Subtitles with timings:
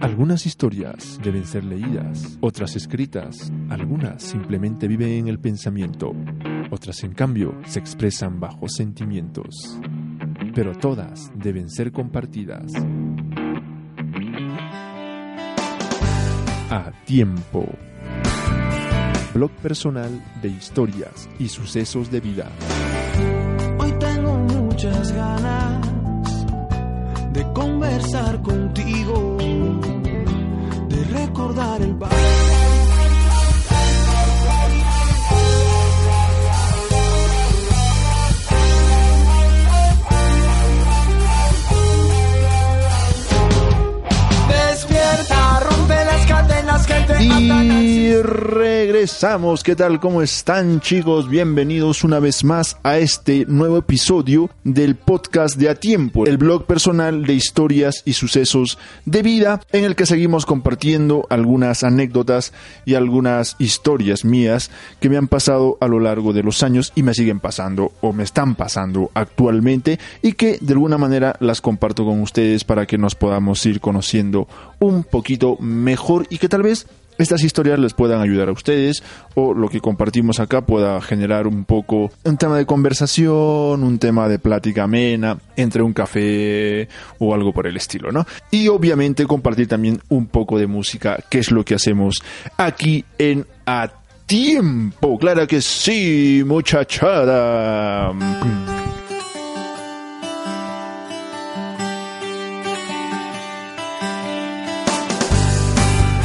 [0.00, 6.12] Algunas historias deben ser leídas, otras escritas, algunas simplemente viven en el pensamiento,
[6.70, 9.78] otras en cambio se expresan bajo sentimientos,
[10.54, 12.72] pero todas deben ser compartidas.
[16.70, 17.66] A tiempo.
[19.34, 22.48] Blog personal de historias y sucesos de vida.
[23.78, 26.46] Hoy tengo muchas ganas
[27.32, 28.67] de conversar de
[31.58, 32.14] recordar el baile.
[44.48, 47.24] Despierta, rompe las cadenas que te
[48.22, 49.62] regresamos.
[49.62, 50.00] ¿Qué tal?
[50.00, 51.28] ¿Cómo están chicos?
[51.28, 56.66] Bienvenidos una vez más a este nuevo episodio del podcast de A Tiempo, el blog
[56.66, 62.52] personal de historias y sucesos de vida en el que seguimos compartiendo algunas anécdotas
[62.84, 64.70] y algunas historias mías
[65.00, 68.12] que me han pasado a lo largo de los años y me siguen pasando o
[68.12, 72.98] me están pasando actualmente y que de alguna manera las comparto con ustedes para que
[72.98, 74.48] nos podamos ir conociendo
[74.78, 76.86] un poquito mejor y que tal vez
[77.18, 79.02] estas historias les puedan ayudar a ustedes
[79.34, 84.28] o lo que compartimos acá pueda generar un poco un tema de conversación, un tema
[84.28, 86.88] de plática amena entre un café
[87.18, 88.26] o algo por el estilo, ¿no?
[88.50, 92.16] Y obviamente compartir también un poco de música, que es lo que hacemos
[92.56, 93.90] aquí en A
[94.26, 95.18] Tiempo.
[95.18, 98.12] Claro que sí, muchachada.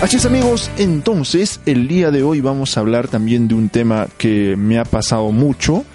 [0.03, 4.09] Así es amigos, entonces el día de hoy vamos a hablar también de un tema
[4.17, 5.85] que me ha pasado mucho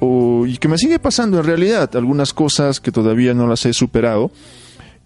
[0.00, 4.30] y que me sigue pasando en realidad, algunas cosas que todavía no las he superado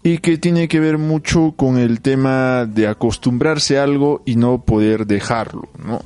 [0.05, 4.63] y que tiene que ver mucho con el tema de acostumbrarse a algo y no
[4.63, 6.05] poder dejarlo, ¿no?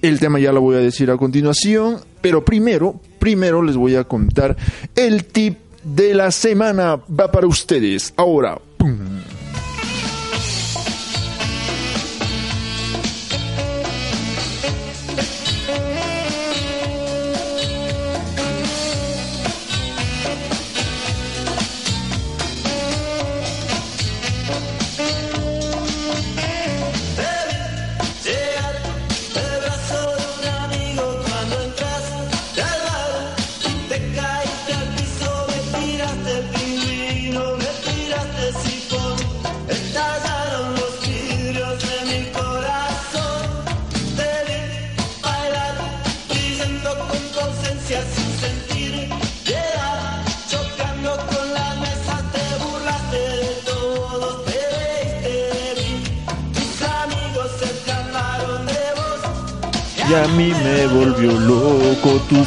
[0.00, 4.04] El tema ya lo voy a decir a continuación, pero primero, primero les voy a
[4.04, 4.56] contar
[4.96, 8.14] el tip de la semana va para ustedes.
[8.16, 8.96] Ahora, ¡pum!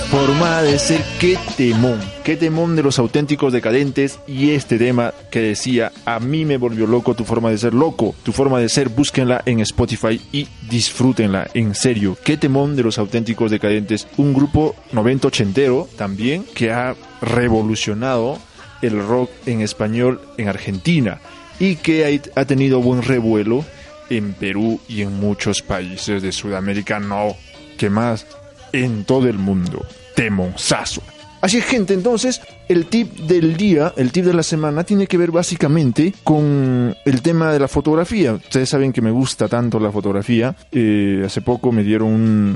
[0.10, 1.02] Forma de ser.
[1.20, 4.20] Qué temón, qué temón de los auténticos decadentes.
[4.28, 8.16] Y este tema que decía, a mí me volvió loco tu forma de ser loco.
[8.24, 12.18] Tu forma de ser, búsquenla en Spotify y disfrútenla, en serio.
[12.24, 14.08] Qué temón de los auténticos decadentes.
[14.18, 18.38] Un grupo 90-80 también que ha revolucionado
[18.82, 21.22] el rock en español en Argentina
[21.60, 23.64] y que ha tenido buen revuelo
[24.10, 27.36] en Perú y en muchos países de Sudamérica, no,
[27.78, 28.26] que más,
[28.74, 29.86] en todo el mundo.
[30.16, 31.02] Temonzazo.
[31.44, 35.18] Así es, gente, entonces, el tip del día, el tip de la semana, tiene que
[35.18, 38.36] ver básicamente con el tema de la fotografía.
[38.36, 40.56] Ustedes saben que me gusta tanto la fotografía.
[40.72, 42.08] Eh, hace poco me dieron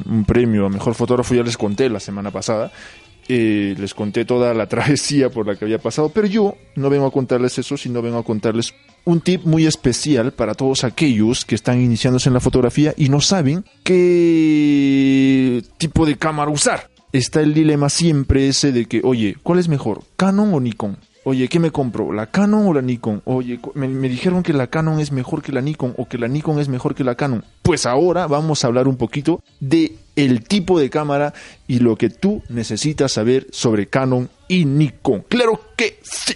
[0.06, 2.72] un, premio a mejor fotógrafo, ya les conté la semana pasada.
[3.28, 7.08] Eh, les conté toda la travesía por la que había pasado, pero yo no vengo
[7.08, 8.74] a contarles eso, sino vengo a contarles
[9.08, 13.22] un tip muy especial para todos aquellos que están iniciándose en la fotografía y no
[13.22, 16.90] saben qué tipo de cámara usar.
[17.14, 20.04] Está el dilema siempre ese de que, oye, ¿cuál es mejor?
[20.18, 20.98] ¿Canon o Nikon?
[21.24, 22.12] Oye, ¿qué me compro?
[22.12, 23.22] ¿La Canon o la Nikon?
[23.24, 26.60] Oye, me dijeron que la Canon es mejor que la Nikon o que la Nikon
[26.60, 27.46] es mejor que la Canon.
[27.62, 31.34] Pues ahora vamos a hablar un poquito de el tipo de cámara
[31.66, 35.24] y lo que tú necesitas saber sobre Canon y Nikon.
[35.30, 36.34] Claro que sí.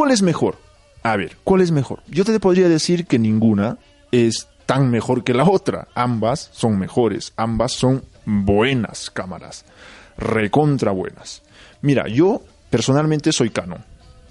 [0.00, 0.56] ¿Cuál es mejor?
[1.02, 2.02] A ver, ¿cuál es mejor?
[2.08, 3.76] Yo te podría decir que ninguna
[4.10, 5.88] es tan mejor que la otra.
[5.94, 9.66] Ambas son mejores, ambas son buenas cámaras,
[10.16, 11.42] recontra buenas.
[11.82, 13.84] Mira, yo personalmente soy Canon.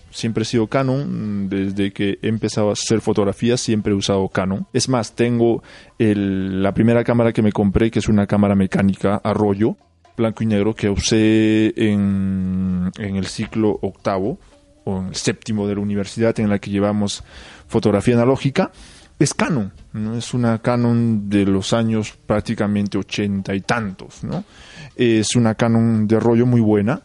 [0.09, 4.65] Siempre he sido Canon, desde que he empezado a hacer fotografías siempre he usado Canon.
[4.73, 5.61] Es más, tengo
[5.99, 9.77] la primera cámara que me compré, que es una cámara mecánica a rollo,
[10.17, 14.39] blanco y negro, que usé en, en el ciclo octavo
[14.97, 17.23] el séptimo de la universidad en la que llevamos
[17.67, 18.71] fotografía analógica.
[19.17, 20.15] Es Canon, ¿no?
[20.15, 24.23] es una Canon de los años prácticamente ochenta y tantos.
[24.23, 24.45] ¿no?
[24.95, 27.01] Es una Canon de rollo muy buena.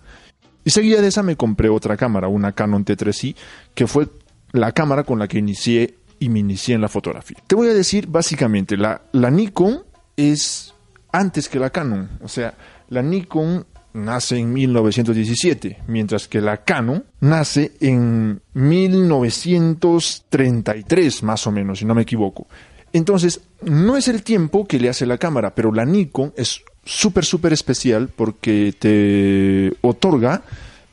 [0.64, 3.34] Y seguida de esa me compré otra cámara, una Canon T3i,
[3.74, 4.08] que fue
[4.52, 7.36] la cámara con la que inicié y me inicié en la fotografía.
[7.46, 9.82] Te voy a decir básicamente, la, la Nikon
[10.16, 10.72] es
[11.12, 12.08] antes que la Canon.
[12.22, 12.54] O sea,
[12.88, 21.78] la Nikon nace en 1917, mientras que la Canon nace en 1933, más o menos,
[21.78, 22.46] si no me equivoco.
[22.92, 27.24] Entonces, no es el tiempo que le hace la cámara, pero la Nikon es súper,
[27.24, 30.42] súper especial porque te otorga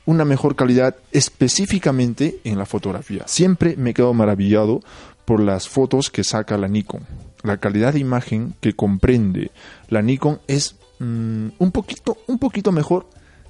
[0.06, 3.24] una mejor calidad específicamente en la fotografía.
[3.27, 4.81] Siempre me quedo maravillado
[5.25, 7.06] por las fotos que saca la Nikon.
[7.44, 9.51] La calidad de imagen que comprende
[9.89, 13.07] la Nikon es mm, un poquito, un poquito mejor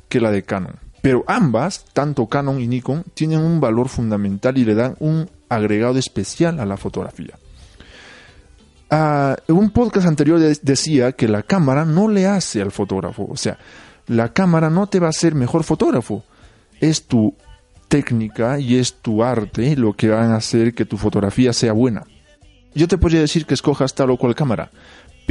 [0.09, 0.75] que la de Canon.
[1.01, 5.98] Pero ambas, tanto Canon y Nikon, tienen un valor fundamental y le dan un agregado
[5.98, 7.33] especial a la fotografía.
[8.89, 13.25] Ah, en un podcast anterior de- decía que la cámara no le hace al fotógrafo.
[13.30, 13.57] O sea,
[14.07, 16.24] la cámara no te va a hacer mejor fotógrafo.
[16.80, 17.33] Es tu
[17.88, 22.03] técnica y es tu arte lo que van a hacer que tu fotografía sea buena.
[22.74, 24.71] Yo te podría decir que escojas tal o cual cámara,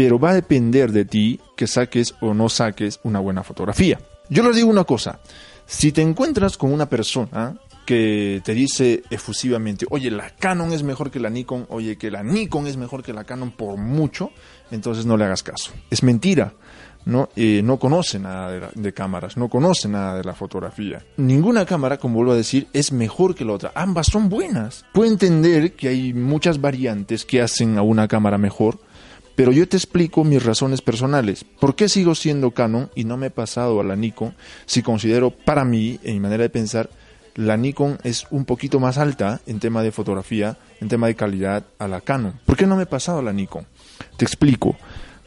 [0.03, 4.01] pero va a depender de ti que saques o no saques una buena fotografía.
[4.31, 5.21] Yo les digo una cosa,
[5.67, 7.55] si te encuentras con una persona
[7.85, 12.23] que te dice efusivamente, oye, la Canon es mejor que la Nikon, oye, que la
[12.23, 14.31] Nikon es mejor que la Canon por mucho,
[14.71, 15.71] entonces no le hagas caso.
[15.91, 16.55] Es mentira.
[17.07, 17.31] ¿no?
[17.35, 21.03] Eh, no conoce nada de, la- de cámaras, no conoce nada de la fotografía.
[21.17, 23.73] Ninguna cámara, como vuelvo a decir, es mejor que la otra.
[23.75, 24.85] Ambas son buenas.
[24.93, 28.79] Puedo entender que hay muchas variantes que hacen a una cámara mejor,
[29.41, 31.45] pero yo te explico mis razones personales.
[31.45, 34.35] ¿Por qué sigo siendo Canon y no me he pasado a la Nikon
[34.67, 36.91] si considero para mí, en mi manera de pensar,
[37.37, 41.65] la Nikon es un poquito más alta en tema de fotografía, en tema de calidad
[41.79, 42.35] a la Canon?
[42.45, 43.65] ¿Por qué no me he pasado a la Nikon?
[44.19, 44.77] Te explico.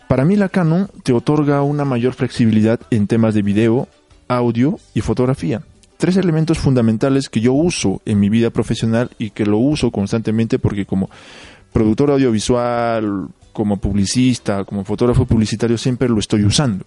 [0.08, 3.88] Para mí la Canon te otorga una mayor flexibilidad en temas de video,
[4.28, 5.64] audio y fotografía.
[5.98, 10.60] Tres elementos fundamentales que yo uso en mi vida profesional y que lo uso constantemente
[10.60, 11.10] porque como
[11.72, 16.86] productor audiovisual, como publicista, como fotógrafo publicitario siempre lo estoy usando.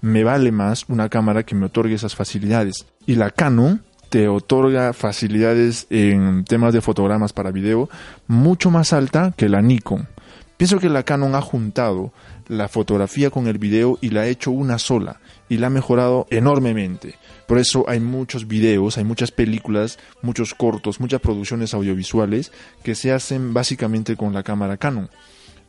[0.00, 2.86] Me vale más una cámara que me otorgue esas facilidades.
[3.06, 7.88] Y la Canon te otorga facilidades en temas de fotogramas para video
[8.26, 10.08] mucho más alta que la Nikon.
[10.56, 12.12] Pienso que la Canon ha juntado
[12.48, 16.26] la fotografía con el video y la ha hecho una sola y la ha mejorado
[16.30, 17.14] enormemente.
[17.46, 22.50] Por eso hay muchos videos, hay muchas películas, muchos cortos, muchas producciones audiovisuales
[22.82, 25.10] que se hacen básicamente con la cámara Canon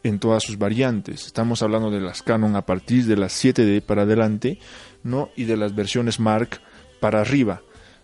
[0.03, 1.25] en todas sus variantes.
[1.25, 4.59] Estamos hablando de las Canon a partir de las 7D para adelante,
[5.03, 5.29] ¿no?
[5.35, 6.61] Y de las versiones Mark
[6.99, 7.61] para arriba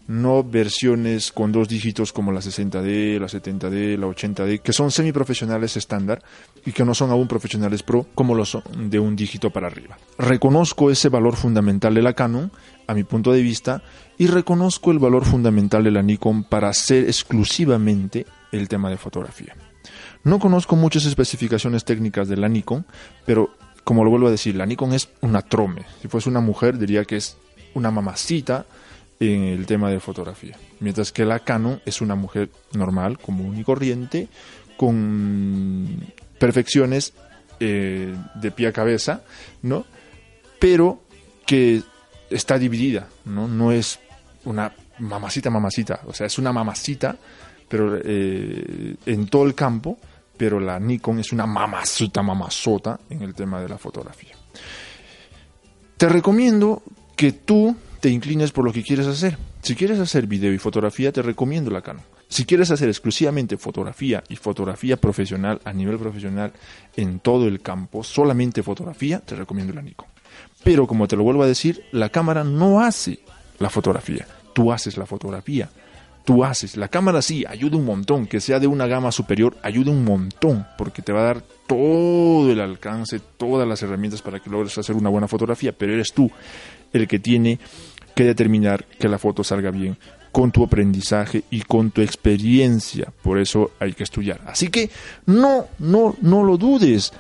[0.08, 5.78] no versiones con dos dígitos como la 60D, la 70D, la 80D, que son semiprofesionales
[5.78, 6.22] estándar
[6.66, 9.98] y que no son aún profesionales pro como lo son de un dígito para arriba.
[10.18, 12.52] Reconozco ese valor fundamental de la Canon,
[12.88, 13.82] a mi punto de vista,
[14.18, 19.56] y reconozco el valor fundamental de la Nikon para hacer exclusivamente el tema de fotografía.
[20.26, 22.86] No conozco muchas especificaciones técnicas de la Nikon,
[23.26, 25.86] pero como lo vuelvo a decir, la Nikon es una trome.
[26.02, 27.38] Si fuese una mujer diría que es
[27.76, 28.66] una mamacita
[29.20, 30.58] en el tema de fotografía.
[30.80, 34.28] Mientras que la Canon es una mujer normal, común y corriente,
[34.78, 37.14] con perfecciones
[37.60, 39.22] eh, de pie a cabeza,
[39.62, 39.86] ¿no?
[40.60, 41.04] Pero
[41.46, 41.84] que
[42.32, 43.48] está dividida, ¿no?
[43.48, 44.00] No es
[44.44, 47.16] una mamacita, mamacita, o sea, es una mamacita,
[47.70, 50.00] pero eh, en todo el campo,
[50.38, 54.36] pero la Nikon es una mamacita, mamazota en el tema de la fotografía.
[55.98, 56.84] Te recomiendo
[57.16, 59.38] que tú te inclines por lo que quieres hacer.
[59.62, 62.04] Si quieres hacer video y fotografía, te recomiendo la Canon.
[62.28, 66.54] Si quieres hacer exclusivamente fotografía y fotografía profesional a nivel profesional
[66.96, 70.08] en todo el campo, solamente fotografía, te recomiendo la Nikon.
[70.64, 73.20] Pero como te lo vuelvo a decir, la cámara no hace
[73.60, 75.70] la fotografía, tú haces la fotografía.
[76.26, 79.92] Tú haces, la cámara sí, ayuda un montón, que sea de una gama superior, ayuda
[79.92, 84.50] un montón, porque te va a dar todo el alcance, todas las herramientas para que
[84.50, 86.32] logres hacer una buena fotografía, pero eres tú
[86.94, 87.60] el que tiene
[88.16, 89.98] que determinar que la foto salga bien
[90.36, 93.14] con tu aprendizaje y con tu experiencia.
[93.22, 94.42] Por eso hay que estudiar.
[94.46, 94.90] Así que
[95.28, 97.14] no, no, no lo dudes.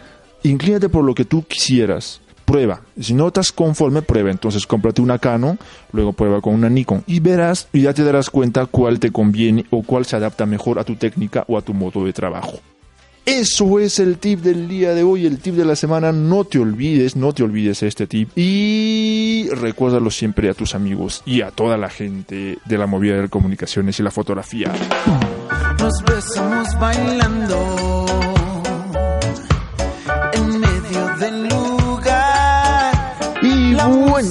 [0.43, 2.19] Inclínate por lo que tú quisieras.
[2.55, 2.79] Prueba.
[2.97, 4.31] Si no estás conforme, prueba.
[4.31, 5.59] Entonces cómprate una Canon,
[5.91, 9.65] luego prueba con una Nikon y verás y ya te darás cuenta cuál te conviene
[9.71, 12.53] o cuál se adapta mejor a tu técnica o a tu modo de trabajo.
[13.25, 16.13] Eso es el tip del día de hoy, el tip de la semana.
[16.13, 18.29] No te olvides, no te olvides este tip.
[18.37, 23.27] Y recuérdalo siempre a tus amigos y a toda la gente de la movida de
[23.27, 24.71] comunicaciones y la fotografía.
[25.77, 28.34] Nos besamos bailando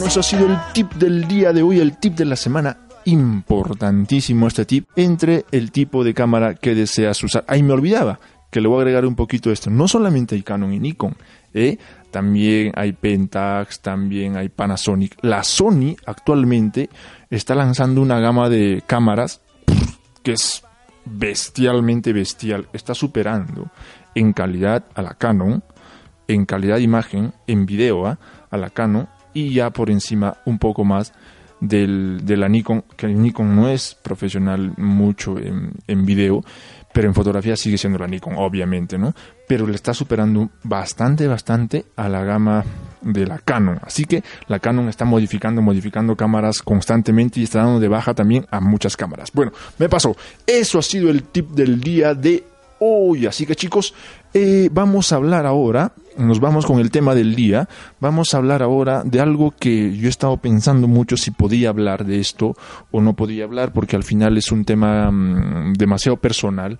[0.06, 2.76] eso ha sido el tip del día de hoy, el tip de la semana.
[3.06, 7.44] Importantísimo este tip entre el tipo de cámara que deseas usar.
[7.48, 8.18] Ahí me olvidaba
[8.50, 9.70] que le voy a agregar un poquito esto.
[9.70, 11.16] No solamente hay Canon y Nikon,
[11.54, 11.78] ¿eh?
[12.10, 15.16] también hay Pentax, también hay Panasonic.
[15.22, 16.90] La Sony actualmente
[17.30, 19.40] está lanzando una gama de cámaras
[20.22, 20.62] que es
[21.04, 22.68] bestialmente bestial.
[22.72, 23.70] Está superando
[24.14, 25.64] en calidad a la Canon,
[26.28, 28.18] en calidad de imagen, en video ¿ah?
[28.50, 31.12] a la Canon y ya por encima un poco más
[31.60, 36.44] del, de la Nikon, que el Nikon no es profesional mucho en, en video,
[36.92, 39.14] pero en fotografía sigue siendo la Nikon, obviamente, ¿no?
[39.48, 42.64] Pero le está superando bastante, bastante a la gama
[43.02, 43.80] de la Canon.
[43.82, 48.46] Así que la Canon está modificando, modificando cámaras constantemente y está dando de baja también
[48.50, 49.30] a muchas cámaras.
[49.32, 50.16] Bueno, me pasó.
[50.46, 52.44] Eso ha sido el tip del día de
[52.84, 53.26] hoy.
[53.26, 53.94] Así que chicos,
[54.32, 57.68] eh, vamos a hablar ahora, nos vamos con el tema del día,
[58.00, 62.04] vamos a hablar ahora de algo que yo he estado pensando mucho si podía hablar
[62.04, 62.54] de esto
[62.90, 66.78] o no podía hablar, porque al final es un tema mm, demasiado personal,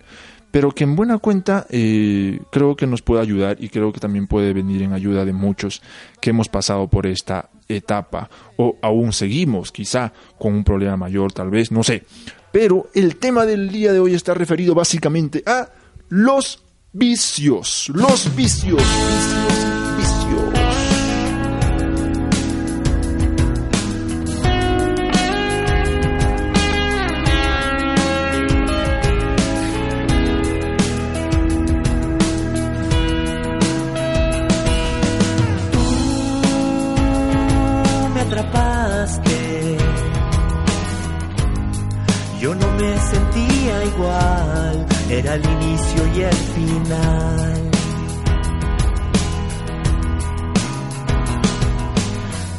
[0.51, 4.27] pero que en buena cuenta eh, creo que nos puede ayudar y creo que también
[4.27, 5.83] puede venir en ayuda de muchos
[6.21, 11.51] que hemos pasado por esta etapa o aún seguimos quizá con un problema mayor tal
[11.51, 12.05] vez, no sé.
[12.53, 15.69] Pero el tema del día de hoy está referido básicamente a
[16.09, 19.74] los vicios, los vicios, vicios.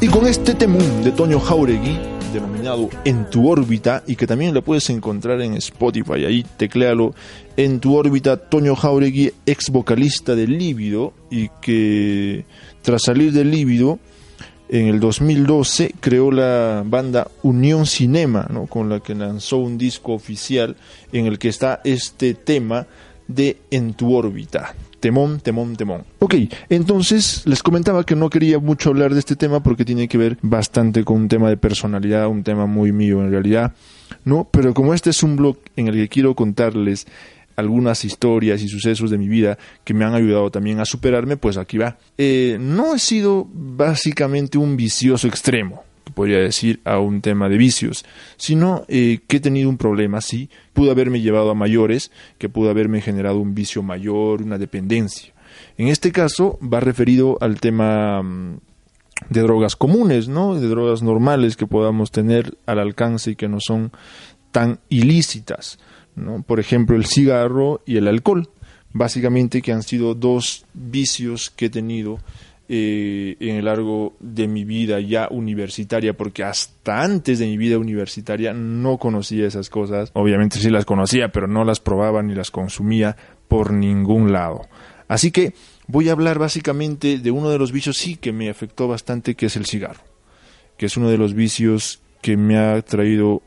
[0.00, 1.98] Y con este temún de Toño Jauregui,
[2.32, 7.14] denominado En tu órbita, y que también lo puedes encontrar en Spotify, ahí tecléalo,
[7.56, 12.44] En tu órbita, Toño Jauregui, ex vocalista de Líbido, y que
[12.82, 13.98] tras salir de Líbido,
[14.68, 18.66] en el 2012 creó la banda Unión Cinema, ¿no?
[18.66, 20.76] con la que lanzó un disco oficial
[21.12, 22.86] en el que está este tema
[23.28, 24.74] de En tu órbita.
[25.00, 26.04] Temón, temón, temón.
[26.20, 26.34] Ok,
[26.68, 30.38] entonces les comentaba que no quería mucho hablar de este tema porque tiene que ver
[30.42, 33.74] bastante con un tema de personalidad, un tema muy mío en realidad,
[34.24, 34.48] ¿no?
[34.50, 37.06] Pero como este es un blog en el que quiero contarles
[37.56, 41.56] algunas historias y sucesos de mi vida que me han ayudado también a superarme, pues
[41.56, 41.98] aquí va.
[42.18, 45.84] Eh, no he sido básicamente un vicioso extremo,
[46.14, 48.04] podría decir, a un tema de vicios,
[48.36, 52.70] sino eh, que he tenido un problema, sí, pudo haberme llevado a mayores, que pudo
[52.70, 55.32] haberme generado un vicio mayor, una dependencia.
[55.78, 58.58] En este caso va referido al tema mm,
[59.30, 60.54] de drogas comunes, ¿no?
[60.54, 63.92] De drogas normales que podamos tener al alcance y que no son
[64.52, 65.78] tan ilícitas,
[66.46, 68.48] Por ejemplo, el cigarro y el alcohol,
[68.92, 72.18] básicamente que han sido dos vicios que he tenido
[72.68, 77.78] eh, en el largo de mi vida ya universitaria, porque hasta antes de mi vida
[77.78, 80.10] universitaria no conocía esas cosas.
[80.14, 84.62] Obviamente sí las conocía, pero no las probaba ni las consumía por ningún lado.
[85.06, 85.52] Así que
[85.86, 89.46] voy a hablar básicamente de uno de los vicios sí que me afectó bastante, que
[89.46, 90.02] es el cigarro,
[90.76, 93.42] que es uno de los vicios que me ha traído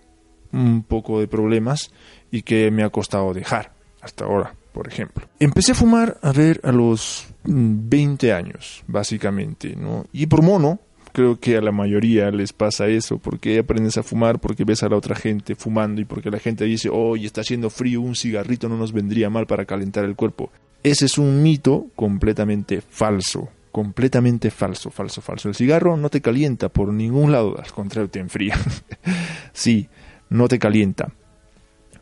[0.52, 1.92] un poco de problemas
[2.32, 5.28] y que me ha costado dejar hasta ahora, por ejemplo.
[5.40, 10.06] Empecé a fumar, a ver, a los mm, 20 años, básicamente, ¿no?
[10.14, 10.80] Y por mono,
[11.12, 14.90] creo que a la mayoría les pasa eso, porque aprendes a fumar, porque ves a
[14.90, 18.70] la otra gente fumando y porque la gente dice, oye, está haciendo frío, un cigarrito
[18.70, 20.52] no nos vendría mal para calentar el cuerpo.
[20.84, 25.50] Ese es un mito completamente falso, completamente falso, falso, falso.
[25.50, 28.58] El cigarro no te calienta por ningún lado, al contrario, te enfría.
[29.54, 29.90] sí,
[30.30, 31.12] no te calienta.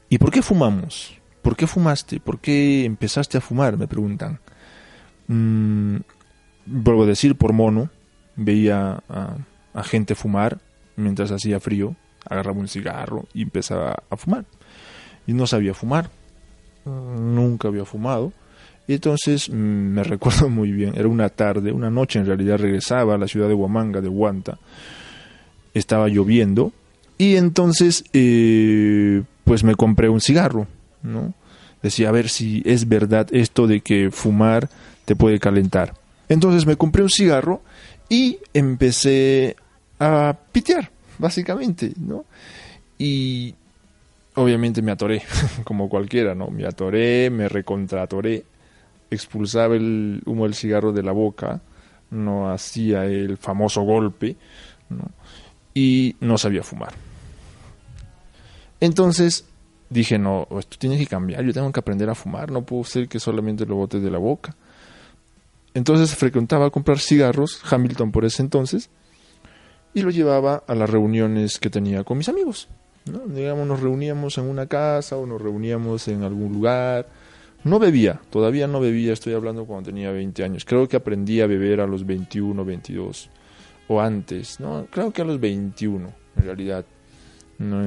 [0.09, 1.17] ¿Y por qué fumamos?
[1.41, 2.19] ¿Por qué fumaste?
[2.19, 3.77] ¿Por qué empezaste a fumar?
[3.77, 4.39] Me preguntan.
[5.27, 5.97] Mm,
[6.65, 7.89] vuelvo a decir, por mono,
[8.35, 9.37] veía a,
[9.73, 10.59] a gente fumar
[10.95, 14.45] mientras hacía frío, agarraba un cigarro y empezaba a fumar.
[15.25, 16.09] Y no sabía fumar,
[16.85, 18.33] nunca había fumado.
[18.87, 23.15] Y entonces mm, me recuerdo muy bien, era una tarde, una noche en realidad, regresaba
[23.15, 24.57] a la ciudad de Huamanga, de Huanta,
[25.73, 26.71] estaba lloviendo,
[27.17, 30.67] y entonces eh, pues me compré un cigarro,
[31.01, 31.33] ¿no?
[31.81, 34.69] Decía, a ver si es verdad esto de que fumar
[35.05, 35.93] te puede calentar.
[36.29, 37.61] Entonces me compré un cigarro
[38.09, 39.55] y empecé
[39.99, 42.25] a pitear, básicamente, ¿no?
[42.97, 43.55] Y
[44.35, 45.23] obviamente me atoré,
[45.63, 46.49] como cualquiera, ¿no?
[46.49, 48.43] Me atoré, me recontratoré,
[49.09, 51.61] expulsaba el humo del cigarro de la boca,
[52.11, 54.35] no hacía el famoso golpe,
[54.89, 55.09] ¿no?
[55.73, 57.06] Y no sabía fumar.
[58.79, 59.45] Entonces
[59.89, 63.07] dije, no, esto tiene que cambiar, yo tengo que aprender a fumar, no puedo ser
[63.07, 64.55] que solamente lo bote de la boca.
[65.73, 68.89] Entonces frecuentaba comprar cigarros, Hamilton por ese entonces,
[69.93, 72.67] y lo llevaba a las reuniones que tenía con mis amigos.
[73.05, 77.07] Digamos, nos reuníamos en una casa o nos reuníamos en algún lugar.
[77.63, 80.65] No bebía, todavía no bebía, estoy hablando cuando tenía 20 años.
[80.65, 83.29] Creo que aprendí a beber a los 21, 22
[83.87, 84.87] o antes, ¿no?
[84.91, 86.85] Creo que a los 21, en realidad,
[87.57, 87.81] no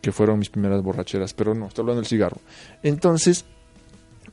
[0.00, 2.38] que fueron mis primeras borracheras, pero no, estoy hablando del cigarro.
[2.82, 3.44] Entonces,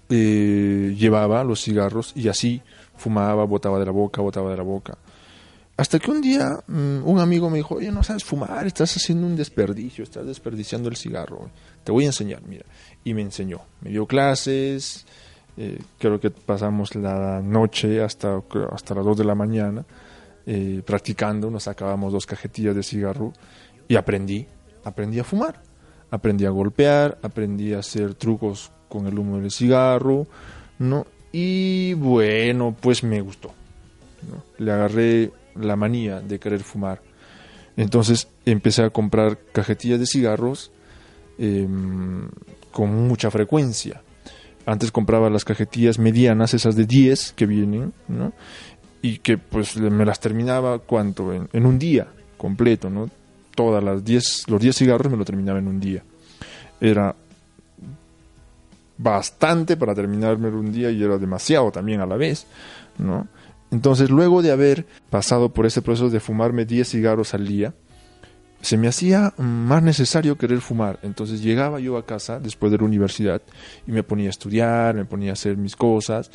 [0.09, 2.61] eh, llevaba los cigarros y así
[2.95, 4.97] fumaba, botaba de la boca, botaba de la boca.
[5.75, 9.25] Hasta que un día mm, un amigo me dijo, oye, no sabes fumar, estás haciendo
[9.25, 11.49] un desperdicio, estás desperdiciando el cigarro.
[11.83, 12.65] Te voy a enseñar, mira.
[13.03, 15.05] Y me enseñó, me dio clases,
[15.57, 18.41] eh, creo que pasamos la noche hasta,
[18.71, 19.85] hasta las 2 de la mañana
[20.45, 23.31] eh, practicando, nos sacábamos dos cajetillas de cigarro
[23.87, 24.45] y aprendí,
[24.83, 25.61] aprendí a fumar,
[26.11, 30.27] aprendí a golpear, aprendí a hacer trucos con el humo del cigarro,
[30.79, 31.07] ¿no?
[31.31, 33.51] Y bueno, pues me gustó.
[34.59, 37.01] Le agarré la manía de querer fumar.
[37.75, 40.71] Entonces empecé a comprar cajetillas de cigarros
[41.39, 42.29] em,
[42.71, 44.03] con mucha frecuencia.
[44.65, 48.31] Antes compraba las cajetillas medianas, esas de 10 que vienen, ¿no?
[49.01, 51.33] Y que pues me las terminaba, ¿cuánto?
[51.33, 53.09] En, en un día completo, ¿no?
[53.55, 56.03] Todas las 10, los 10 cigarros me lo terminaba en un día.
[56.81, 57.15] Era
[58.97, 62.47] bastante para terminarme un día y era demasiado también a la vez,
[62.97, 63.27] ¿no?
[63.71, 67.73] Entonces, luego de haber pasado por ese proceso de fumarme 10 cigarros al día,
[68.63, 70.97] se me hacía más necesario querer fumar.
[71.03, 73.41] Entonces llegaba yo a casa después de la universidad
[73.85, 76.31] y me ponía a estudiar, me ponía a hacer mis cosas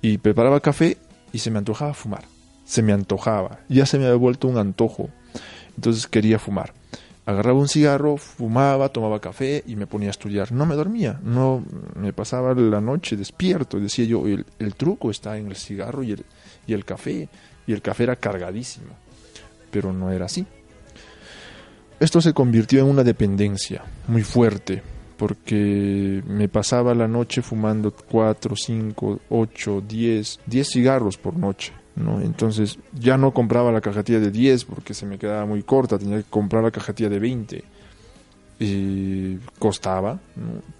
[0.00, 0.96] y preparaba café
[1.32, 2.24] y se me antojaba fumar.
[2.64, 3.60] Se me antojaba.
[3.68, 5.10] Ya se me había vuelto un antojo.
[5.76, 6.72] Entonces quería fumar.
[7.26, 10.50] Agarraba un cigarro, fumaba, tomaba café y me ponía a estudiar.
[10.52, 13.78] No me dormía, no me pasaba la noche despierto.
[13.78, 16.24] Decía yo, el, truco está en el cigarro y el,
[16.66, 17.28] y el café.
[17.66, 18.88] Y el café era cargadísimo.
[19.70, 20.46] Pero no era así.
[22.00, 24.82] Esto se convirtió en una dependencia muy fuerte,
[25.18, 31.74] porque me pasaba la noche fumando 4, 5, 8, 10, 10 cigarros por noche.
[32.00, 32.20] ¿No?
[32.20, 36.18] Entonces ya no compraba la cajetilla de 10 porque se me quedaba muy corta, tenía
[36.18, 37.64] que comprar la cajetilla de 20.
[38.62, 40.18] Y costaba.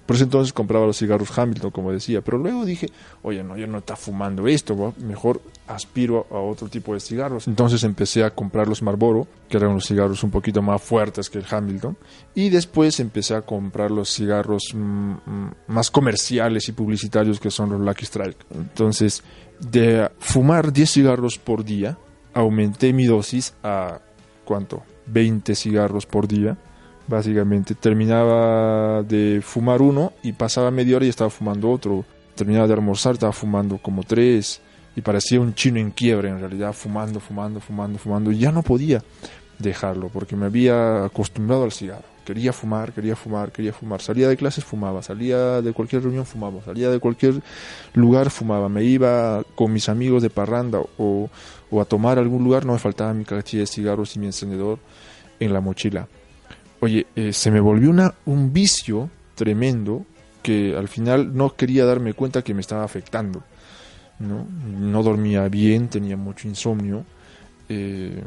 [0.04, 2.20] Por eso entonces compraba los cigarros Hamilton, como decía.
[2.20, 2.90] Pero luego dije,
[3.22, 7.48] oye, no, yo no está fumando esto, mejor aspiro a otro tipo de cigarros.
[7.48, 11.38] Entonces empecé a comprar los Marlboro, que eran los cigarros un poquito más fuertes que
[11.38, 11.96] el Hamilton.
[12.34, 17.70] Y después empecé a comprar los cigarros mm, mm, más comerciales y publicitarios, que son
[17.70, 18.44] los Lucky Strike.
[18.54, 19.22] Entonces,
[19.60, 21.98] de fumar 10 cigarros por día,
[22.34, 24.00] aumenté mi dosis a,
[24.44, 24.82] ¿cuánto?
[25.06, 26.56] 20 cigarros por día
[27.10, 27.74] básicamente.
[27.74, 32.04] Terminaba de fumar uno y pasaba media hora y estaba fumando otro.
[32.34, 34.62] Terminaba de almorzar, estaba fumando como tres
[34.96, 38.32] y parecía un chino en quiebre en realidad, fumando, fumando, fumando, fumando.
[38.32, 39.02] Y ya no podía
[39.58, 42.08] dejarlo porque me había acostumbrado al cigarro.
[42.34, 44.00] Quería fumar, quería fumar, quería fumar.
[44.00, 45.02] Salía de clases, fumaba.
[45.02, 46.62] Salía de cualquier reunión, fumaba.
[46.64, 47.42] Salía de cualquier
[47.94, 48.68] lugar, fumaba.
[48.68, 51.28] Me iba con mis amigos de parranda o,
[51.70, 54.78] o a tomar algún lugar, no me faltaba mi cajilla de cigarros y mi encendedor
[55.38, 56.06] en la mochila
[56.80, 60.04] oye, eh, se me volvió una, un vicio tremendo
[60.42, 63.44] que al final no quería darme cuenta que me estaba afectando.
[64.18, 67.04] No, no dormía bien, tenía mucho insomnio,
[67.68, 68.22] eh,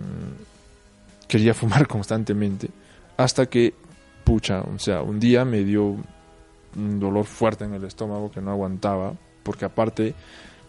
[1.27, 2.69] quería fumar constantemente,
[3.17, 3.73] hasta que,
[4.23, 5.97] pucha, o sea, un día me dio
[6.75, 10.15] un dolor fuerte en el estómago que no aguantaba, porque aparte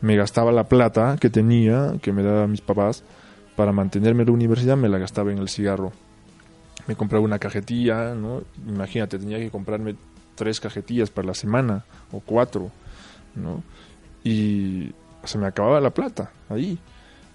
[0.00, 3.04] me gastaba la plata que tenía, que me daban mis papás,
[3.56, 5.92] para mantenerme en la universidad, me la gastaba en el cigarro
[6.86, 8.42] me compraba una cajetilla, ¿no?
[8.66, 9.96] Imagínate, tenía que comprarme
[10.34, 12.70] tres cajetillas para la semana o cuatro,
[13.34, 13.62] ¿no?
[14.22, 14.92] Y
[15.24, 16.78] se me acababa la plata ahí.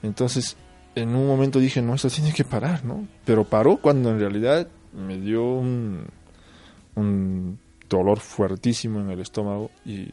[0.04, 0.56] Entonces,
[0.96, 3.08] en un momento dije, no, esto tiene que parar, ¿no?
[3.26, 6.08] Pero paró cuando en realidad me dio un,
[7.88, 10.10] dolor fuertísimo en el estómago y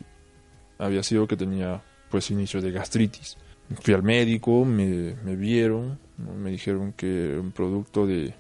[0.79, 3.37] había sido que tenía pues inicio de gastritis.
[3.83, 8.33] Fui al médico, me, vieron, me dijeron que era un producto de,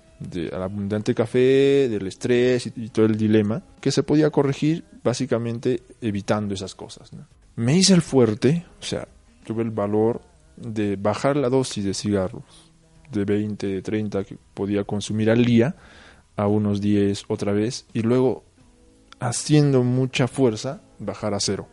[0.52, 6.74] abundante café, del estrés y, todo el dilema, que se podía corregir básicamente evitando esas
[6.74, 7.10] cosas.
[7.56, 9.08] Me hice el fuerte, o sea,
[9.44, 10.22] tuve el valor
[10.56, 12.66] de bajar la dosis de cigarros
[13.10, 15.74] de 20, de 30 que podía consumir al día
[16.36, 18.44] a unos 10 otra vez y luego
[19.18, 21.66] haciendo mucha fuerza bajar a cero.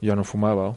[0.00, 0.76] Ya no fumaba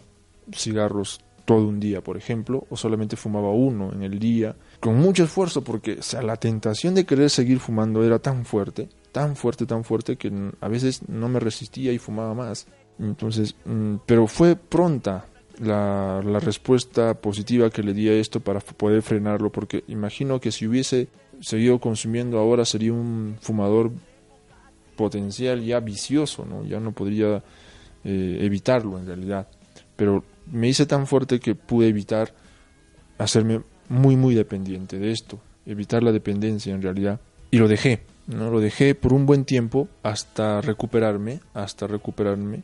[0.53, 5.23] cigarros todo un día, por ejemplo, o solamente fumaba uno en el día, con mucho
[5.23, 10.15] esfuerzo porque la tentación de querer seguir fumando era tan fuerte, tan fuerte, tan fuerte
[10.15, 12.67] que a veces no me resistía y fumaba más.
[12.99, 15.25] Entonces, mm, pero fue pronta
[15.59, 20.51] la, la respuesta positiva que le di a esto para poder frenarlo, porque imagino que
[20.51, 21.07] si hubiese
[21.41, 23.91] seguido consumiendo ahora sería un fumador
[24.95, 26.63] potencial ya vicioso, ¿no?
[26.65, 27.41] Ya no podría
[28.03, 29.47] eh, evitarlo en realidad.
[29.95, 32.33] Pero me hice tan fuerte que pude evitar
[33.17, 37.19] hacerme muy muy dependiente de esto, evitar la dependencia en realidad.
[37.51, 38.51] Y lo dejé, ¿no?
[38.51, 42.63] Lo dejé por un buen tiempo hasta recuperarme, hasta recuperarme.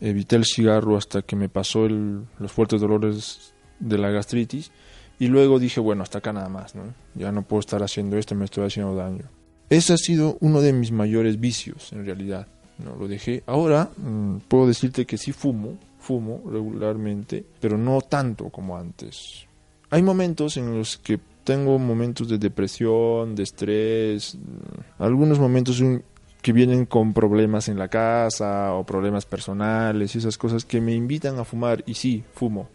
[0.00, 4.70] Evité el cigarro hasta que me pasó el- los fuertes dolores de la gastritis
[5.18, 6.82] y luego dije, bueno, hasta acá nada más, ¿no?
[7.14, 9.24] Ya no puedo estar haciendo esto, me estoy haciendo daño.
[9.70, 12.46] Ese ha sido uno de mis mayores vicios, en realidad.
[12.78, 13.42] No lo dejé.
[13.46, 19.46] Ahora mm, puedo decirte que sí fumo, fumo regularmente, pero no tanto como antes.
[19.90, 25.82] Hay momentos en los que tengo momentos de depresión, de estrés, mm, algunos momentos
[26.42, 30.94] que vienen con problemas en la casa o problemas personales y esas cosas que me
[30.94, 32.68] invitan a fumar y sí, fumo.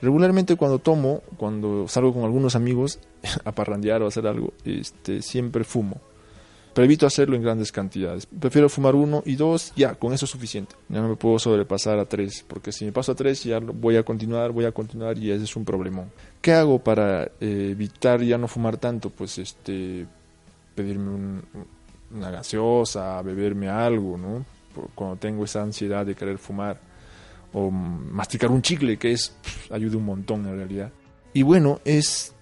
[0.00, 2.98] Regularmente cuando tomo, cuando salgo con algunos amigos
[3.44, 6.00] a parrandear o a hacer algo, este, siempre fumo.
[6.74, 8.26] Pero evito hacerlo en grandes cantidades.
[8.26, 10.76] Prefiero fumar uno y dos, ya, con eso es suficiente.
[10.88, 13.96] Ya no me puedo sobrepasar a tres, porque si me paso a tres ya voy
[13.96, 16.12] a continuar, voy a continuar y ese es un problemón.
[16.40, 19.10] ¿Qué hago para eh, evitar ya no fumar tanto?
[19.10, 20.06] Pues este,
[20.76, 21.42] pedirme un-
[22.14, 24.44] una gaseosa, beberme algo, ¿no?
[24.94, 26.78] Cuando tengo esa ansiedad de querer fumar
[27.52, 29.34] o masticar un chicle, que es
[29.70, 30.92] ayuda un montón en realidad.
[31.32, 32.34] Y bueno, es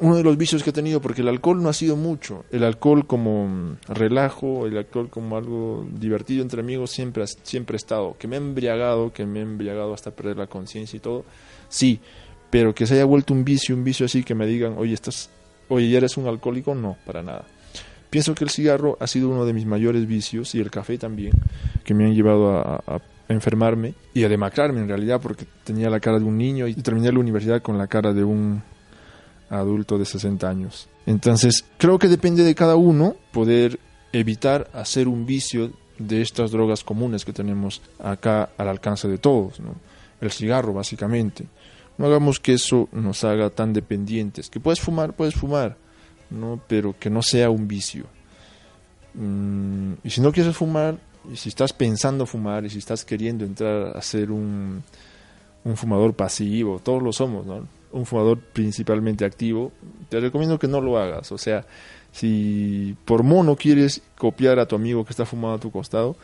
[0.00, 2.44] uno de los vicios que he tenido porque el alcohol no ha sido mucho.
[2.50, 8.16] El alcohol como mm, relajo, el alcohol como algo divertido entre amigos siempre siempre estado.
[8.18, 11.24] Que me he embriagado, que me he embriagado hasta perder la conciencia y todo,
[11.68, 12.00] sí.
[12.50, 15.30] Pero que se haya vuelto un vicio, un vicio así que me digan, oye, estás,
[15.68, 17.46] oye, eres un alcohólico, no, para nada.
[18.10, 21.32] Pienso que el cigarro ha sido uno de mis mayores vicios y el café también,
[21.82, 26.18] que me han llevado a enfermarme y a demacrarme en realidad porque tenía la cara
[26.18, 28.62] de un niño y terminé la universidad con la cara de un
[29.50, 30.88] adulto de 60 años.
[31.06, 33.78] Entonces, creo que depende de cada uno poder
[34.12, 39.60] evitar hacer un vicio de estas drogas comunes que tenemos acá al alcance de todos,
[39.60, 39.74] ¿no?
[40.20, 41.46] El cigarro, básicamente.
[41.98, 44.48] No hagamos que eso nos haga tan dependientes.
[44.48, 45.76] Que puedes fumar, puedes fumar,
[46.30, 46.60] ¿no?
[46.68, 48.06] Pero que no sea un vicio.
[49.14, 50.98] Mm, y si no quieres fumar,
[51.30, 54.82] y si estás pensando fumar, y si estás queriendo entrar a ser un,
[55.64, 57.66] un fumador pasivo, todos lo somos, ¿no?
[57.92, 59.72] Un fumador principalmente activo,
[60.08, 61.30] te recomiendo que no lo hagas.
[61.32, 61.66] O sea,
[62.10, 66.16] si por mono quieres copiar a tu amigo que está fumando a tu costado,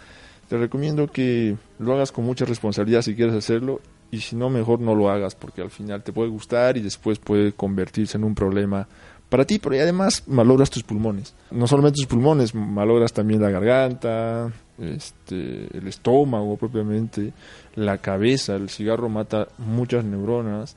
[0.49, 3.81] te recomiendo que lo hagas con mucha responsabilidad si quieres hacerlo
[4.11, 7.19] y si no, mejor no lo hagas porque al final te puede gustar y después
[7.19, 8.89] puede convertirse en un problema
[9.29, 11.35] para ti, pero además malogras tus pulmones.
[11.51, 17.33] No solamente tus pulmones, malogras también la garganta, este, el estómago propiamente,
[17.75, 18.57] la cabeza.
[18.57, 20.77] El cigarro mata muchas neuronas,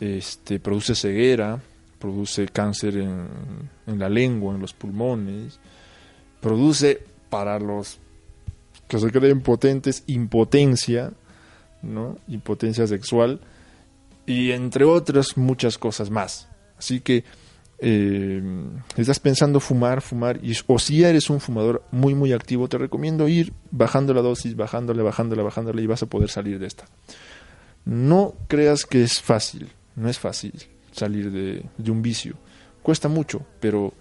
[0.00, 1.60] este, produce ceguera,
[1.98, 3.26] produce cáncer en,
[3.86, 5.58] en la lengua, en los pulmones,
[6.40, 7.98] produce para los
[8.86, 11.12] que se creen potentes impotencia,
[11.82, 12.18] ¿no?
[12.28, 13.40] Impotencia sexual
[14.26, 16.48] y entre otras muchas cosas más.
[16.78, 17.24] Así que
[17.80, 18.42] eh,
[18.96, 23.28] estás pensando fumar, fumar, y, o si eres un fumador muy, muy activo, te recomiendo
[23.28, 26.86] ir bajando la dosis, bajándole, bajándole, bajándole, y vas a poder salir de esta.
[27.84, 30.54] No creas que es fácil, no es fácil
[30.92, 32.34] salir de, un vicio.
[32.82, 33.92] Cuesta mucho, pero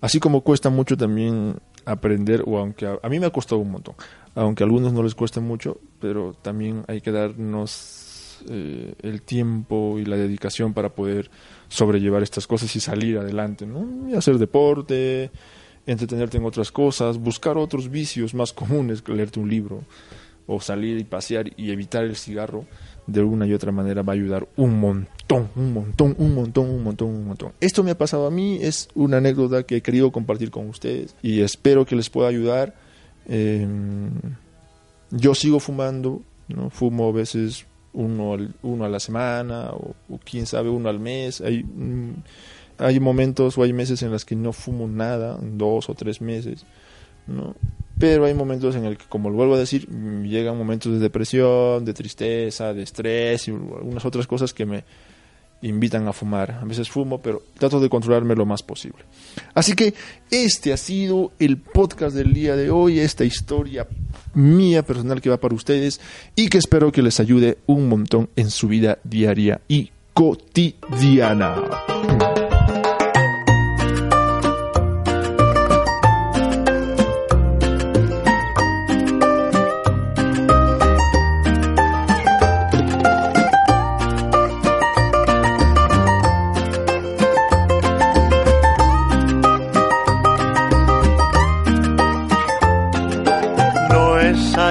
[0.00, 3.70] así como cuesta mucho también aprender, o aunque a, a mí me ha costado un
[3.70, 3.94] montón,
[4.34, 8.11] aunque a algunos no les cueste mucho, pero también hay que darnos
[8.48, 11.30] eh, el tiempo y la dedicación para poder
[11.68, 14.08] sobrellevar estas cosas y salir adelante, ¿no?
[14.08, 15.30] Y hacer deporte,
[15.86, 19.82] entretenerte en otras cosas, buscar otros vicios más comunes que leerte un libro
[20.46, 22.66] o salir y pasear y evitar el cigarro
[23.06, 26.82] de una y otra manera va a ayudar un montón, un montón, un montón, un
[26.82, 27.52] montón, un montón.
[27.60, 31.16] Esto me ha pasado a mí, es una anécdota que he querido compartir con ustedes
[31.22, 32.74] y espero que les pueda ayudar.
[33.26, 33.66] Eh,
[35.10, 36.70] yo sigo fumando, ¿no?
[36.70, 40.98] fumo a veces uno, al- uno a la semana o, o quién sabe uno al
[41.00, 41.40] mes.
[41.40, 42.14] Hay, mm,
[42.78, 46.64] hay momentos o hay meses en los que no fumo nada, dos o tres meses,
[47.26, 47.54] ¿no?
[47.98, 50.98] Pero hay momentos en el que, como lo vuelvo a decir, mm, llegan momentos de
[50.98, 54.84] depresión, de tristeza, de estrés y algunas otras cosas que me
[55.62, 56.58] invitan a fumar.
[56.60, 59.04] A veces fumo, pero trato de controlarme lo más posible.
[59.54, 59.94] Así que
[60.30, 63.86] este ha sido el podcast del día de hoy, esta historia
[64.34, 66.00] mía personal que va para ustedes
[66.34, 71.91] y que espero que les ayude un montón en su vida diaria y cotidiana.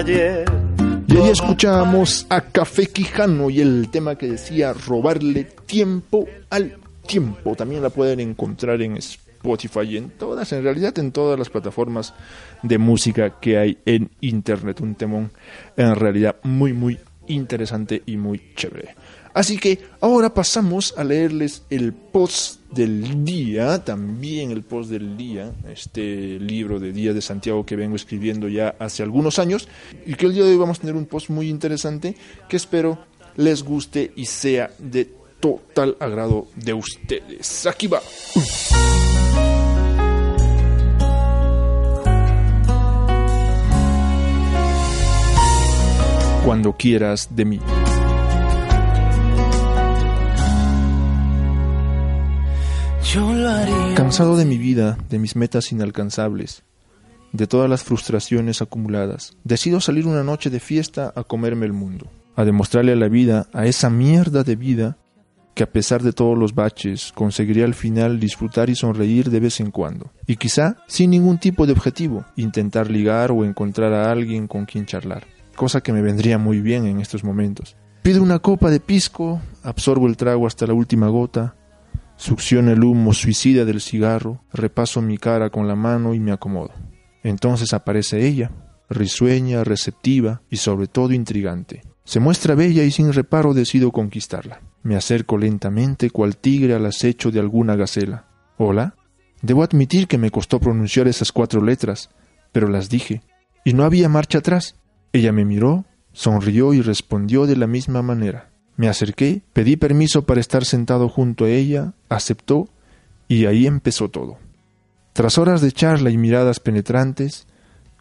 [0.08, 7.56] Y ahí escuchábamos a Café Quijano y el tema que decía robarle tiempo al tiempo.
[7.56, 12.16] También la pueden encontrar en Spotify y en todas, en realidad en todas las plataformas
[12.64, 14.82] de música que hay en internet.
[14.82, 15.32] Un temón
[15.78, 18.96] en realidad muy, muy interesante y muy chévere.
[19.36, 25.52] Así que ahora pasamos a leerles el post del día, también el post del día,
[25.72, 29.68] este libro de Día de Santiago que vengo escribiendo ya hace algunos años,
[30.06, 32.16] y que el día de hoy vamos a tener un post muy interesante
[32.48, 33.00] que espero
[33.38, 37.66] les guste y sea de total agrado de ustedes.
[37.66, 38.02] Aquí va.
[46.46, 47.60] Cuando quieras de mí.
[53.96, 56.64] Cansado de mi vida, de mis metas inalcanzables,
[57.34, 62.10] de todas las frustraciones acumuladas, decido salir una noche de fiesta a comerme el mundo,
[62.36, 64.98] a demostrarle a la vida, a esa mierda de vida,
[65.56, 69.60] que a pesar de todos los baches, conseguiría al final disfrutar y sonreír de vez
[69.60, 74.48] en cuando, y quizá sin ningún tipo de objetivo, intentar ligar o encontrar a alguien
[74.48, 77.76] con quien charlar, cosa que me vendría muy bien en estos momentos.
[78.04, 81.56] Pido una copa de pisco, absorbo el trago hasta la última gota,
[82.22, 86.70] Succiono el humo suicida del cigarro, repaso mi cara con la mano y me acomodo.
[87.24, 88.52] Entonces aparece ella,
[88.92, 91.82] risueña, receptiva y sobre todo intrigante.
[92.04, 94.62] Se muestra bella y sin reparo decido conquistarla.
[94.84, 98.28] Me acerco lentamente cual tigre al acecho de alguna gacela.
[98.60, 98.94] Hola.
[99.42, 102.12] Debo admitir que me costó pronunciar esas cuatro letras,
[102.52, 103.24] pero las dije,
[103.66, 104.76] y no había marcha atrás.
[105.12, 108.51] Ella me miró, sonrió y respondió de la misma manera.
[108.82, 112.68] Me acerqué, pedí permiso para estar sentado junto a ella, aceptó
[113.28, 114.40] y ahí empezó todo.
[115.14, 117.46] Tras horas de charla y miradas penetrantes,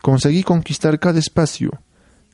[0.00, 1.82] conseguí conquistar cada espacio,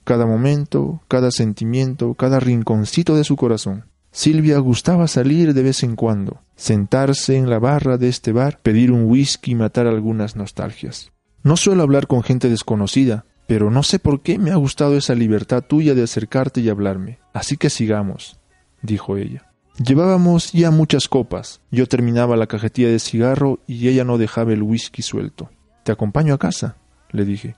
[0.04, 3.87] cada momento, cada sentimiento, cada rinconcito de su corazón.
[4.12, 8.92] Silvia gustaba salir de vez en cuando, sentarse en la barra de este bar, pedir
[8.92, 11.11] un whisky y matar algunas nostalgias.
[11.42, 15.14] No suelo hablar con gente desconocida, pero no sé por qué me ha gustado esa
[15.14, 17.18] libertad tuya de acercarte y hablarme.
[17.32, 18.38] Así que sigamos,
[18.82, 19.50] dijo ella.
[19.85, 21.61] Llevábamos ya muchas copas.
[21.70, 25.50] Yo terminaba la cajetilla de cigarro y ella no dejaba el whisky suelto.
[25.85, 26.76] Te acompaño a casa,
[27.11, 27.56] le dije.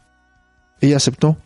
[0.81, 1.38] Ella aceptó.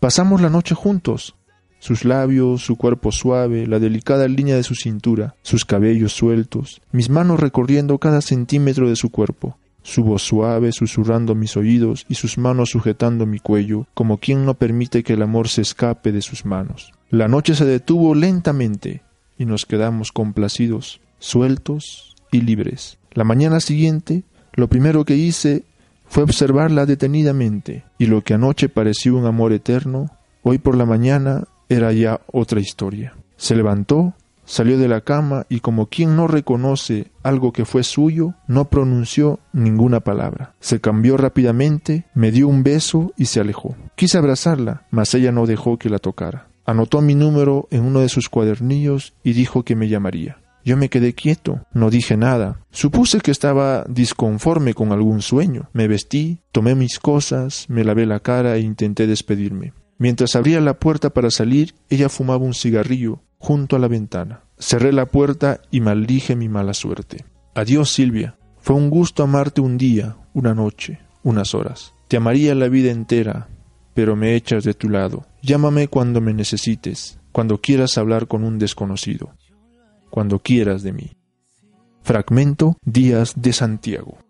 [0.00, 1.36] Pasamos la noche juntos.
[1.78, 7.10] Sus labios, su cuerpo suave, la delicada línea de su cintura, sus cabellos sueltos, mis
[7.10, 12.38] manos recorriendo cada centímetro de su cuerpo, su voz suave susurrando mis oídos y sus
[12.38, 16.44] manos sujetando mi cuello, como quien no permite que el amor se escape de sus
[16.44, 16.92] manos.
[17.10, 19.02] La noche se detuvo lentamente
[19.38, 22.98] y nos quedamos complacidos, sueltos y libres.
[23.12, 25.64] La mañana siguiente, lo primero que hice
[26.06, 30.10] fue observarla detenidamente, y lo que anoche pareció un amor eterno,
[30.42, 33.14] hoy por la mañana era ya otra historia.
[33.36, 38.34] Se levantó, salió de la cama y como quien no reconoce algo que fue suyo,
[38.46, 40.54] no pronunció ninguna palabra.
[40.60, 43.76] Se cambió rápidamente, me dio un beso y se alejó.
[43.96, 46.48] Quise abrazarla, mas ella no dejó que la tocara.
[46.66, 50.38] Anotó mi número en uno de sus cuadernillos y dijo que me llamaría.
[50.64, 52.60] Yo me quedé quieto, no dije nada.
[52.70, 55.68] Supuse que estaba disconforme con algún sueño.
[55.74, 59.74] Me vestí, tomé mis cosas, me lavé la cara e intenté despedirme.
[59.98, 64.44] Mientras abría la puerta para salir, ella fumaba un cigarrillo junto a la ventana.
[64.58, 67.24] Cerré la puerta y maldije mi mala suerte.
[67.54, 68.38] Adiós, Silvia.
[68.58, 71.94] Fue un gusto amarte un día, una noche, unas horas.
[72.08, 73.48] Te amaría la vida entera,
[73.92, 78.58] pero me echas de tu lado Llámame cuando me necesites, cuando quieras hablar con un
[78.58, 79.34] desconocido,
[80.08, 81.10] cuando quieras de mí.
[82.00, 84.23] Fragmento Díaz de Santiago.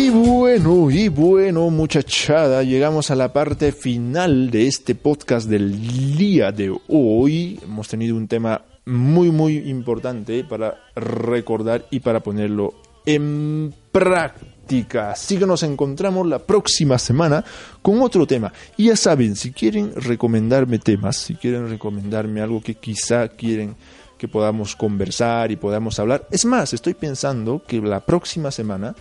[0.00, 6.52] Y bueno, y bueno, muchachada, llegamos a la parte final de este podcast del día
[6.52, 7.58] de hoy.
[7.64, 12.74] Hemos tenido un tema muy, muy importante para recordar y para ponerlo
[13.06, 15.10] en práctica.
[15.10, 17.44] Así que nos encontramos la próxima semana
[17.82, 18.52] con otro tema.
[18.76, 23.74] Y ya saben, si quieren recomendarme temas, si quieren recomendarme algo que quizá quieren
[24.16, 26.28] que podamos conversar y podamos hablar.
[26.30, 28.94] Es más, estoy pensando que la próxima semana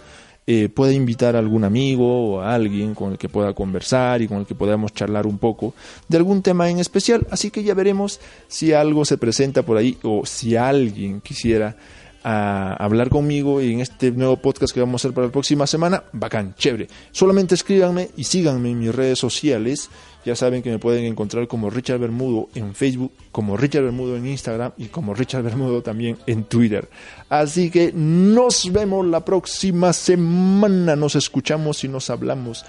[0.50, 4.30] eh, pueda invitar a algún amigo o a alguien con el que pueda conversar y
[4.30, 5.74] con el que podamos charlar un poco
[6.08, 7.28] de algún tema en especial.
[7.30, 11.76] Así que ya veremos si algo se presenta por ahí o si alguien quisiera
[12.24, 16.04] a hablar conmigo en este nuevo podcast que vamos a hacer para la próxima semana,
[16.14, 16.88] bacán, chévere.
[17.12, 19.90] Solamente escríbanme y síganme en mis redes sociales.
[20.28, 24.28] Ya saben que me pueden encontrar como Richard Bermudo en Facebook, como Richard Bermudo en
[24.28, 26.90] Instagram y como Richard Bermudo también en Twitter.
[27.30, 30.98] Así que nos vemos la próxima semana.
[30.98, 32.66] Nos escuchamos y nos hablamos.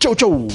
[0.00, 0.48] Chau, chau.